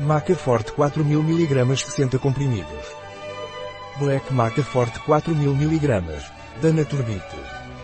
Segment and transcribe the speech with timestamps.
[0.00, 2.66] Maca Forte 4000 mg 60 comprimidos.
[3.96, 6.02] Black Maca Forte 4000 mg.
[6.60, 7.24] Da Naturbit.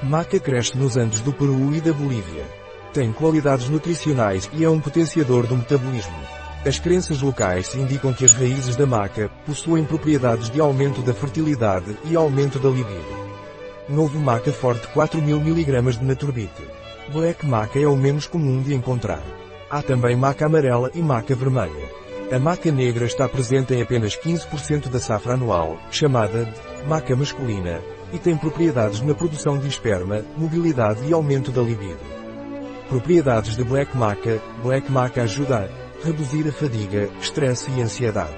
[0.02, 2.44] Maca cresce nos Andes do Peru e da Bolívia.
[2.92, 6.18] Tem qualidades nutricionais e é um potenciador do metabolismo.
[6.66, 11.96] As crenças locais indicam que as raízes da maca possuem propriedades de aumento da fertilidade
[12.06, 13.30] e aumento da libido.
[13.88, 16.50] Novo Maca Forte 4000 mg de Naturbit.
[17.12, 19.22] Black Maca é o menos comum de encontrar.
[19.70, 21.88] Há também maca amarela e maca vermelha.
[22.32, 27.80] A maca negra está presente em apenas 15% da safra anual, chamada de maca masculina,
[28.12, 32.00] e tem propriedades na produção de esperma, mobilidade e aumento da libido.
[32.88, 38.34] Propriedades de Black Maca, Black Maca ajuda a reduzir a fadiga, estresse e ansiedade.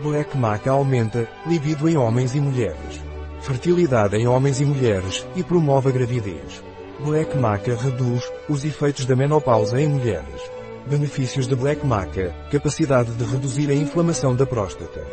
[0.00, 3.02] Black Maca aumenta libido em homens e mulheres.
[3.40, 6.62] Fertilidade em homens e mulheres, e promove a gravidez.
[6.98, 10.40] Black Maca reduz os efeitos da menopausa em mulheres.
[10.86, 15.06] Benefícios de Black Maca, capacidade de reduzir a inflamação da próstata.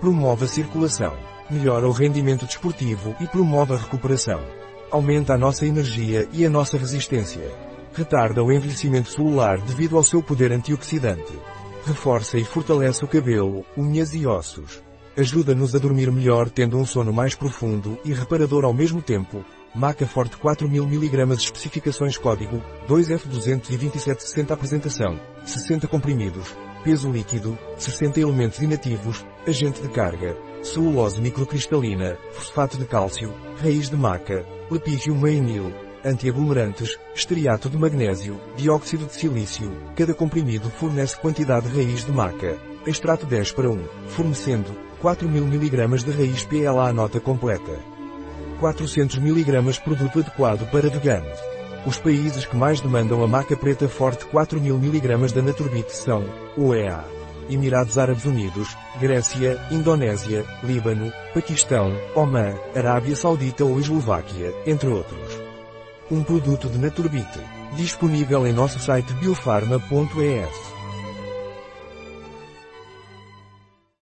[0.00, 1.12] Promove a circulação.
[1.50, 4.40] Melhora o rendimento desportivo e promove a recuperação.
[4.90, 7.46] Aumenta a nossa energia e a nossa resistência.
[7.92, 11.38] Retarda o envelhecimento celular devido ao seu poder antioxidante.
[11.84, 14.82] Reforça e fortalece o cabelo, unhas e ossos.
[15.14, 20.06] Ajuda-nos a dormir melhor tendo um sono mais profundo e reparador ao mesmo tempo, Maca
[20.06, 29.80] Forte 4000 mg especificações código 2F22760 apresentação 60 comprimidos peso líquido 60 elementos inativos agente
[29.80, 35.72] de carga celulose microcristalina fosfato de cálcio raiz de maca lepígio mainil
[36.04, 39.70] antiaglomerantes esteriato de magnésio dióxido de silício.
[39.96, 42.58] Cada comprimido fornece quantidade de raiz de maca.
[42.84, 47.92] Extrato 10 para 1 fornecendo 4000 mg de raiz PLA nota completa
[48.62, 51.36] 400 mg produto adequado para veganos.
[51.84, 56.24] Os países que mais demandam a maca preta forte 4000 mg da Naturbit são
[56.56, 57.04] UEA,
[57.50, 65.40] Emirados Árabes Unidos, Grécia, Indonésia, Líbano, Paquistão, Oman, Arábia Saudita ou Eslováquia, entre outros.
[66.08, 67.40] Um produto de Naturbit,
[67.74, 70.71] disponível em nosso site biofarma.es.